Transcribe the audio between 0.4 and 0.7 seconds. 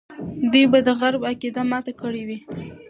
دوی